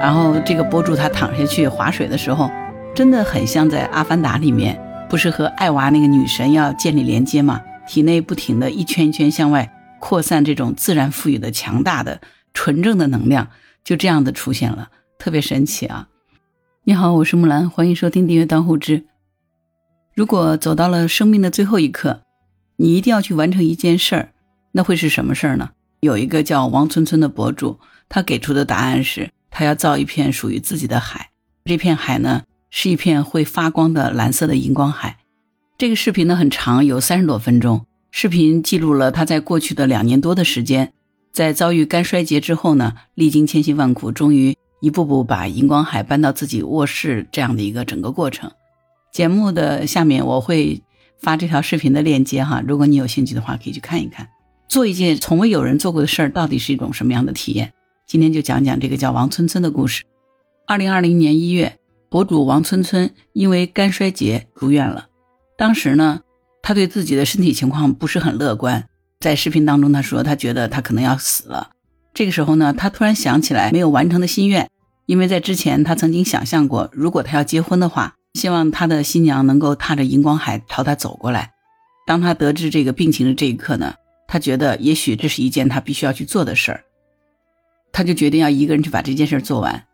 [0.00, 2.50] 然后这个博主他躺下去划水的时候，
[2.94, 4.80] 真的很像在《阿凡达》里面，
[5.10, 7.60] 不是和艾娃那个女神要建立连接吗？
[7.86, 12.18] 体内不停的一圈一圈向外扩散这种自然赋予的强大的
[12.54, 13.48] 纯正的能量，
[13.84, 16.08] 就这样的出现了，特别神奇啊！
[16.84, 19.04] 你好，我是木兰，欢迎收听订阅当护知。
[20.14, 22.22] 如果走到了生命的最后一刻，
[22.76, 24.30] 你一定要去完成一件事儿，
[24.72, 25.70] 那会是什么事儿呢？
[26.00, 27.78] 有一个叫王村村的博主，
[28.08, 31.30] 他给出的答案是，他要造一片属于自己的海。
[31.64, 35.18] 这片海呢，是一片会发光的蓝色的荧光海。
[35.76, 37.86] 这个视频呢很长，有三十多分钟。
[38.10, 40.92] 视频记录了他在过去的两年多的时间，
[41.32, 48.50] 在遭遇肝衰竭之后呢，历经千辛万苦，终于一步步把荧光海搬到自己卧室这样的一个整个过程。
[49.12, 50.82] 节目的下面我会
[51.20, 54.28] 发这条视频的链接哈，如果你有兴趣的话，可以去看一看。
[54.68, 57.72] 做一件从未有人做过的事儿，到底是一种什么样的体验？
[58.10, 60.02] 今天就讲讲这个叫王村村的故事。
[60.66, 65.06] 二零二零年一月，博主王村村因为肝衰竭住院了。
[65.56, 66.22] 当时呢，
[66.60, 68.88] 他对自己的身体情况不是很乐观。
[69.20, 71.70] 在视频当中，他说他觉得他可能要死了。
[72.12, 74.68] 这个时候呢，他突然想起来没有完成的心愿，
[75.06, 78.16] 因为在之前他曾经想象过，如果他要结婚的话。
[78.34, 81.52] 希望他的新娘能够踏着荧光海朝他走过来。
[82.08, 83.94] 当他得知这个病情的这一刻呢，
[84.26, 86.82] 他觉得也许这是一件他必须要去做的事儿。
[87.92, 89.84] 他就决定要一个人去把这件事做完。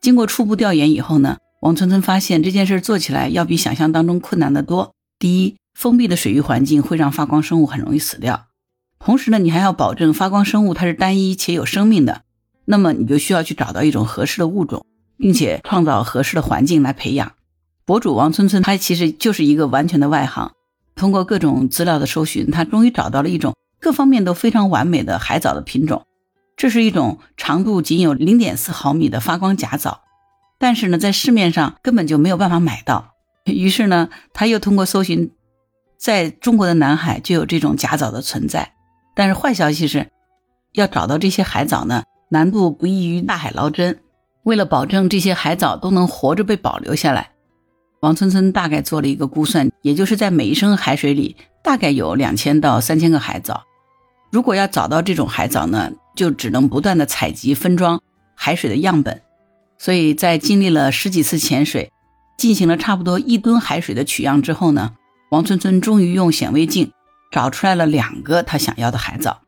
[0.00, 4.94] 经过初步调研以后呢，王村村发现这件事做起来要比想象当中困难得多。
[5.18, 8.46] 第一，封闭的水域环境会让发光生物很容易死掉。
[8.98, 12.22] 同时呢，你还要保证发光生物它是单一且有生命的，
[12.64, 14.84] 那么你就需要去找到一种合适的物种，
[15.18, 17.32] 并且创造合适的环境来培养。
[17.84, 20.52] 博主王村村，他其实就是一个完全的外行。
[20.94, 26.04] 通过各种资料的搜寻，他终于找到了一种各方面都非常完美的海藻的品种。
[26.60, 30.02] 这是一种长度仅有零点四毫米的发光假藻，
[30.58, 33.14] 但是呢，在市面上根本就没有办法买到。
[33.46, 35.30] 于是呢，他又通过搜寻，
[35.96, 38.74] 在中国的南海就有这种假藻的存在。
[39.16, 40.10] 但是坏消息是，
[40.74, 43.98] 要找到这些海藻呢，难度不异于大海捞针。
[44.42, 47.30] 为了保证这些海藻都能活着被保留下来。
[48.02, 53.64] 王村村大概做了一个估算，也就是在每一升海水里大概有两千到三千个海藻。
[54.30, 58.00] 如果要找到这种海藻呢，就只能不断的采集分装
[58.34, 59.22] 海水的样本。
[59.78, 61.90] 所以在经历了十几次潜水，
[62.36, 64.92] 进行了差不多一吨海水的取样之后呢，
[65.30, 66.92] 王村村终于用显微镜
[67.30, 69.40] 找出来了两个他想要的海藻。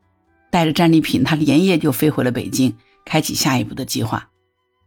[0.51, 4.29] 带着战利品，他连夜就飞回了北京，开启下一步的计划。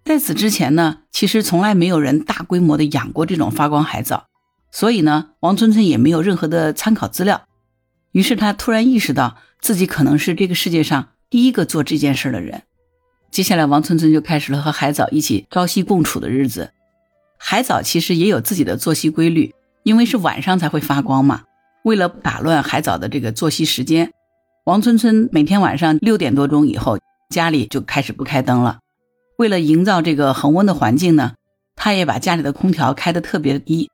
[0.04, 4.26] 在此之前呢，其实从来没有人大规模的养过这种发光海藻，
[4.70, 7.42] 所以呢，王村村也没有任何的参考资料。
[8.12, 12.62] 于是他突然意识到自己可能是这个世界上第一个做这件事的人。
[13.30, 16.72] 接下来，王村村就开始了和海藻一起朝夕共处的日子。
[17.38, 21.42] 海藻其实也有自己的作息规律，因为是晚上才会发光嘛。
[21.82, 24.10] 为了不打乱海藻的这个作息时间，
[24.64, 28.78] 王村村每天晚上六点多钟以后，家里就开始不开灯了。
[29.36, 31.34] 为了营造这个恒温的环境呢，
[31.76, 33.90] 他也把家里的空调开得特别低，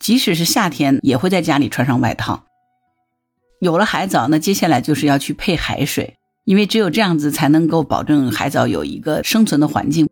[0.00, 2.44] 即使是夏天也会在家里穿上外套。
[3.60, 10.08] 有了海藻，那接下来就是要去配海水，因为只有这样子才能够保证海藻有一个生存的环境。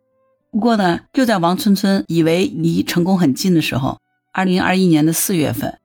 [0.51, 3.99] 不过呢，就在王村村以为离成功很近的时候，
[4.31, 5.79] 二零二一年的四月份，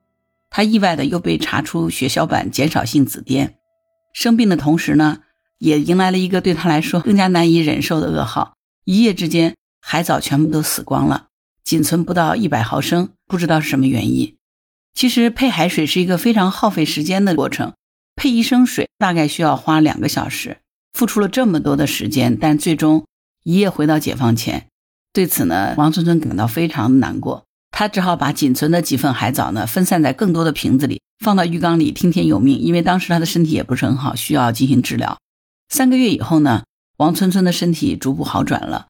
[0.49, 3.49] 他意外的又被查出血小板减少性紫癜，
[4.13, 5.19] 生病的同时呢，
[5.57, 8.53] 也迎来了一个对他来说更加难以忍受的噩耗。
[8.85, 11.27] 一夜之间，海藻全部都死光了，
[11.63, 14.35] 仅存不到一百毫升，不知道是什么原因。
[14.93, 17.73] 其实配海水是一个非常耗费时间的过程，
[18.15, 20.57] 配一升水大概需要花两个小时，
[20.93, 23.05] 付出了这么多的时间，但最终
[23.43, 24.67] 一夜回到解放前。
[25.13, 32.59] 对此呢，王村村感到非常难过，他只好把仅存的几份海藻呢分散在更多的瓶子里，放到浴缸里听天由命。
[32.59, 35.17] 因为当时他的身体也不是很好，需要进行治疗。
[35.69, 36.63] 三个月以后呢？
[36.97, 38.87] 王村村的身体逐步好转了，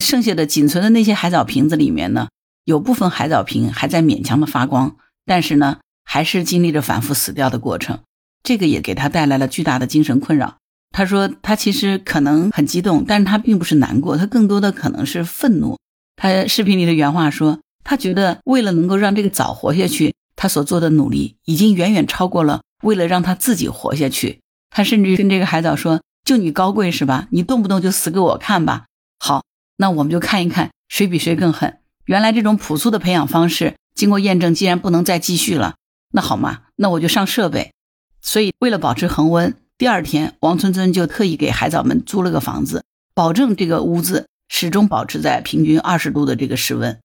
[0.00, 2.26] 剩下的仅存的那些海藻瓶子里面呢，
[2.64, 8.00] 有部分海藻瓶还在勉强的发光，但是呢，还是经历着反复死掉的过程，
[8.42, 10.56] 这个也给他带来了巨大的精神困扰。
[10.90, 15.78] 他说他其实可能很激动，但是他并不是难过，他更多的可能是愤怒。
[16.16, 24.40] 他视频里的原话说，他觉得为了能够让这个藻活下去，他所做的努力已经远远超过了为了让他自己活下去。
[24.70, 26.00] 他甚至跟这个海藻说。
[26.24, 27.26] 就你高贵是吧？
[27.32, 28.84] 你动不动就死给我看吧。
[29.18, 29.42] 好，
[29.76, 31.78] 那我们就看一看谁比谁更狠。
[32.04, 35.76] 原来这种朴素的培养方式，经过验证，既然不能再继续了，
[36.12, 37.72] 那好嘛，那我就上设备。
[38.20, 42.84] 所以为了保持恒温，第二天王村村就特意给海藻们租了个房子，
[43.14, 46.98] 保证这个屋子始终保持在平均二十度的这个室温。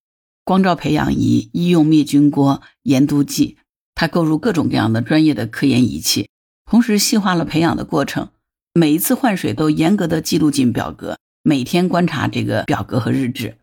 [0.43, 3.57] 光照培养仪、医用灭菌锅、盐度计，
[3.95, 6.29] 他购入各种各样的专业的科研仪器，
[6.69, 8.29] 同时细化了培养的过程。
[8.73, 13.57] 每一次换水都严格的记录进表格，每天观察这个表格和日志，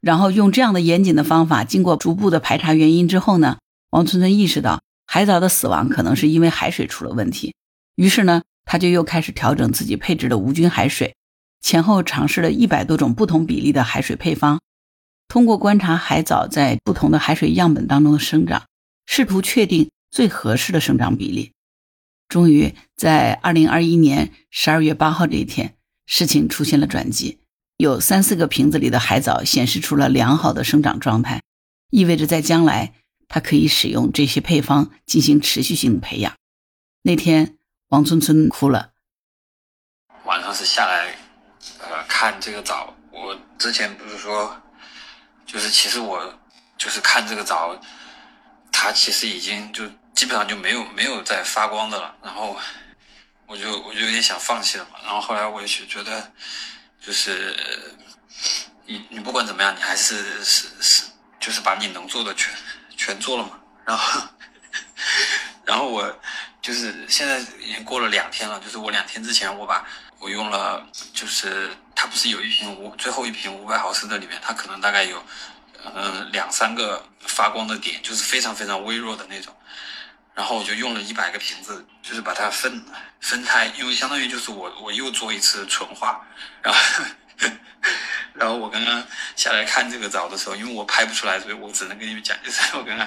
[0.00, 3.58] 然后用这样的严谨的方法，经过逐步的排查原因之后呢，
[3.90, 7.54] 王村村意识到海藻的死亡可能是因为海水出了问题，
[7.96, 11.14] 于是呢，他就又开始调整自己配置的无菌海水，
[11.60, 14.60] 前后尝试了一百多种不同比例的海水配方。
[15.28, 18.64] 通过观察海藻在不同的海水样本当中的生长，
[19.06, 21.52] 试图确定最合适的生长比例。
[22.28, 25.74] 终于在二零二一年十二月八号这一天，
[26.06, 27.39] 事情出现了转机。
[27.80, 31.42] 有三四个瓶子里的海藻显示出了良好的生长状态，
[31.90, 32.92] 意味着在将来
[33.26, 36.34] 它可以使用这些配方进行持续性的培养。
[37.02, 37.56] 那天，
[37.88, 38.92] 王村村哭了。
[40.24, 41.16] 晚上是下来，
[41.78, 42.94] 呃，看这个藻。
[43.10, 44.56] 我之前不是说。
[45.46, 46.32] 就是其实我
[46.78, 47.76] 就是看这个藻，
[48.70, 49.84] 它其实已经就
[50.14, 52.14] 基本上就没有没有在发光的了。
[52.22, 52.56] 然后
[53.48, 54.90] 我就我就有点想放弃了嘛。
[55.02, 56.32] 然后后来我就觉得，
[57.00, 57.56] 就是
[58.86, 61.04] 你你不管怎么样，你还是是是
[61.38, 62.54] 就是把你能做的全
[62.96, 63.58] 全做了嘛。
[63.84, 64.22] 然后
[65.64, 66.20] 然后我
[66.60, 68.60] 就是现在已经过了两天了。
[68.60, 69.86] 就是我两天之前我把
[70.18, 71.70] 我用了就是。
[72.02, 75.22] 它不是有一瓶五最后一瓶五百毫升的里面，它可能大概有，
[75.84, 79.54] 嗯两三个发光的点，就是非常非常微弱的那种。
[80.40, 82.82] 然后我就用了一百个瓶子，就是把它分
[83.20, 86.26] 分开，因为相当于就是我我又做一次纯化。
[86.62, 86.80] 然后
[88.32, 89.06] 然后我刚刚
[89.36, 93.06] 下来看这个藻的时候，因为我拍不出来，所以我只能跟你们讲，就是我刚刚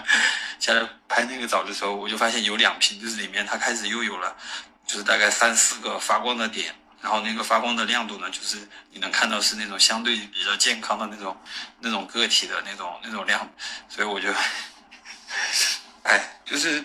[0.59, 4.37] 下来拍那个藻的时候，我就发现有两瓶，就是里面它开始又有了，
[4.85, 6.75] 就是大概三四个发光的点。
[7.01, 8.57] 然后那个发光的亮度呢，就是
[8.91, 11.35] 你能看到是那种相对比较健康的那种
[11.79, 13.49] 那种个体的那种那种亮，
[13.89, 14.29] 所以我就，
[16.03, 16.83] 哎，就是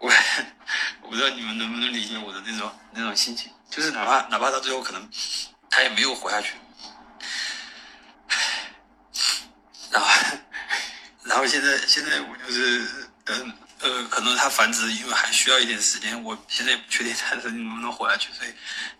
[0.00, 0.12] 我
[1.02, 5.08] 我不知道你们能不能理解我的那种那种心情，就是哪怕哪怕到最后可能
[5.70, 6.54] 他也没有活下去，
[9.90, 10.08] 然后
[11.22, 13.52] 然后现在现在我就是嗯。
[13.82, 18.52] 呃，可能它繁殖，因为还需要一点时间，我现在也不确定它能不能活下去，所以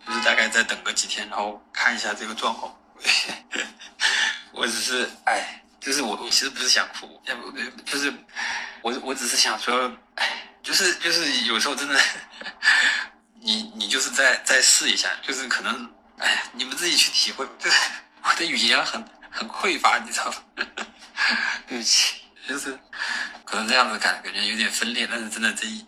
[0.06, 2.74] 就是大概再等个几天，然后看一下这个状况。
[4.52, 7.52] 我只是，哎，就是我，我其实不是想哭，要不
[7.84, 8.10] 就是
[8.80, 11.98] 我，我只是想说，哎，就是就是有时候真的，
[13.40, 17.46] 你你就是再再试一下，就是可能，哎，你们自己去体会。
[17.58, 17.76] 就是
[18.22, 20.36] 我的语言很很匮乏，你知道吗？
[21.66, 22.16] 对不起。
[22.48, 22.76] 就是
[23.44, 25.86] 可能这样子感感觉有点分裂，但是真的这一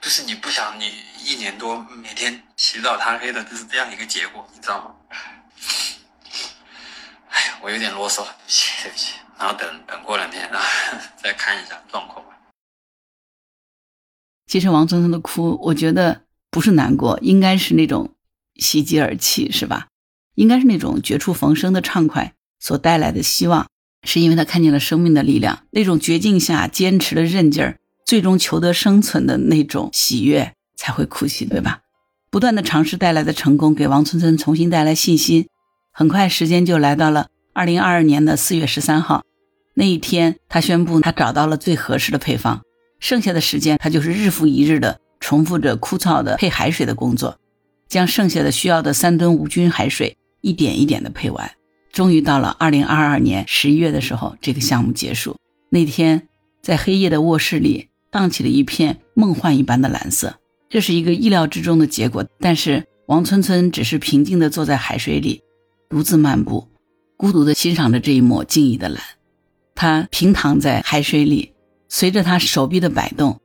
[0.00, 4.94] 就是你不想你一年多每天起早贪黑的，就是这样一个结果，你知道吗？
[7.30, 9.12] 哎，我有点啰嗦，对不起，对不起。
[9.38, 10.66] 然后等等过两天，然后
[11.22, 12.24] 再看一下状况。
[14.48, 18.10] 其实王村村的哭，我觉得不是难过，应该是那种
[18.56, 19.88] 喜极而泣，是吧？
[20.34, 23.66] 应该是那种绝处逢生的畅快所带来的希望。
[24.04, 31.80] 是因为他看见了生命的力量，那种绝境下坚持的韧劲儿，最终求得生存的那种喜悦，才会哭泣，对吧？
[32.30, 35.48] 不断的尝试带来的成功，给王村村重新带来信心。
[35.92, 39.24] 很快，时间就来到了二零二二年的四月十三号，
[39.74, 42.62] 那一天，他宣布他找到了最合适的配方。
[43.00, 47.38] 剩下的时间，他就是日复一日的重复着枯燥的配海水的工作，
[47.88, 51.50] 将剩下的需要的三吨无菌海水一点一点的配完。
[51.92, 55.36] 终于到了二零二二年十一月的时候，这个项目结束。
[55.70, 56.28] 那天，
[56.62, 60.38] 在黑夜的卧室里，荡起了一片梦幻一般的蓝色。
[60.68, 65.42] 这是一个意料之中的结果，但是王村村只是平静地坐在海水里，
[65.88, 66.68] 独自漫步，
[67.16, 69.02] 孤独地欣赏着这一抹静谧的蓝。
[69.74, 71.52] 他平躺在海水里，
[71.88, 73.40] 随着他手臂的摆动，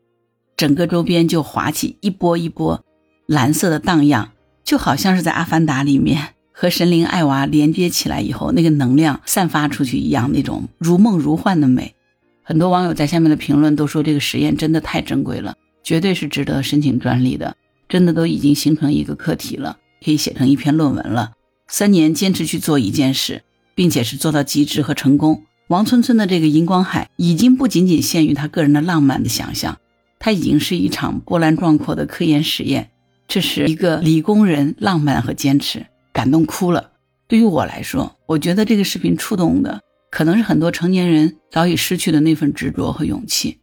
[0.56, 2.84] 整个周边就划起一波一波
[3.26, 4.32] 蓝色的荡漾，
[4.64, 6.30] 就好像是在《阿凡达》里面。
[6.56, 11.96] 和神灵艾娃连接起来以后，那个能量散发出去一样，那种如梦如幻的美。
[12.44, 17.56] 很多网友在下面的评论都说，这个实验真的太珍贵了，绝对是值得申请专利的。
[17.90, 21.32] 真的都已经形成一个课题了，可以写成一篇论文了。
[21.68, 25.44] 三年坚持去做一件事，并且是做到极致和成功。
[25.68, 29.78] 王村村的这个荧光海，已经不仅仅限于他个人的浪漫的想象，
[30.20, 32.90] 它已经是一场波澜壮阔的科研实验。
[33.28, 35.86] 这是一个理工人浪漫和坚持。
[36.12, 36.92] 感动哭了。
[37.28, 43.58] 对于我来说，我觉得这个视频触动的可能是很多成年人早已失去的那份执着和勇气。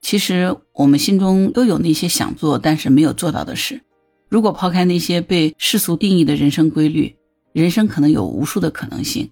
[0.00, 3.80] 其实我们心中都有那些想做但是没有做到的事。
[4.28, 7.16] 如果抛开那些被世俗定义的人生规律，
[7.52, 9.30] 人生可能有无数的可能性。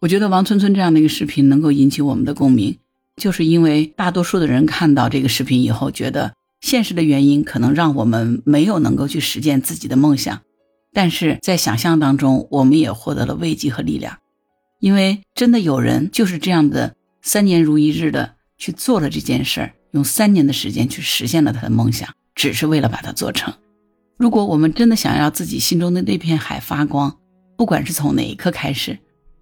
[0.00, 2.76] 我觉得王村村这样的一个视频能够引起我们的共鸣，
[3.16, 10.42] 就是因为大多数的人看到这个视频以后，觉得现实的原因可能让我们没有能够去实现自己的梦想，
[10.92, 14.18] 但是在想象当中，我们也获得了慰藉和力量，
[14.80, 23.54] 因为真的有人就是这样的三年如一日的去做了这件事儿，用三年的时间去实现了他的梦想，只是为了把它做成。
[24.18, 27.16] 如果我们真的想要自己心中的那片海发光，
[27.56, 28.98] 不管是从哪一刻开始，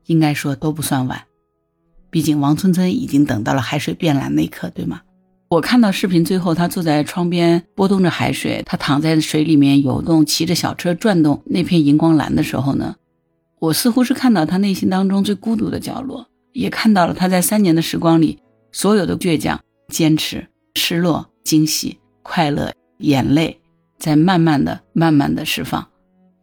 [0.06, 1.22] 应该说都不算晚。
[2.10, 5.00] 毕竟王村村已经等到了海水变蓝那一刻，对吗？
[5.48, 12.96] 我看到视频最后，他坐在窗边拨动着海水，他躺在水里面游动，骑着小车转动那片荧光蓝的时候呢，
[13.58, 18.38] 我似乎是看到他内心当中最孤独的角落，也看到了他在三年的时光里
[18.72, 23.60] 所有的倔强、坚持、失落、惊喜、快乐、眼泪。
[23.96, 25.86] 在慢慢的、慢慢的释放。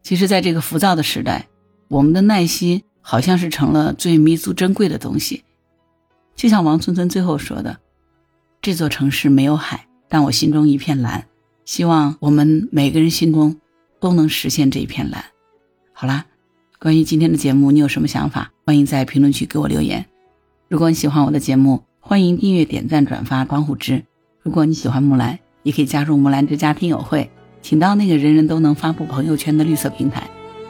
[0.02, 1.48] 其实，在这个浮躁的时代，
[1.90, 5.44] 我们的耐心好像是成了最弥足珍贵的东西。
[6.36, 7.80] 就像王村村最后说的
[8.62, 11.26] ：“这座城市没有海，但我心中一片蓝。”
[11.64, 13.56] 希望我们每个人心中
[14.00, 15.24] 都能实现这一片蓝。
[15.94, 16.26] 好啦，
[16.80, 18.52] 关于今天的节目，你有什么想法？
[18.66, 20.06] 欢迎在评论区给我留言。
[20.68, 24.04] 如果你喜欢我的节目，欢迎订阅、点赞、转发关虎之。
[24.42, 27.30] 如果你喜欢木兰，也可以加入木兰之家听友会。
[27.62, 30.28] 请到那个人人都能发布朋友圈的绿色平台，